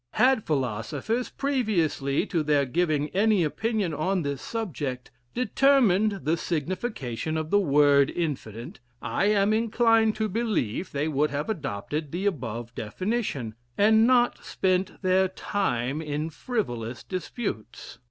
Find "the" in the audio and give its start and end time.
6.23-6.37, 7.51-7.59, 12.11-12.25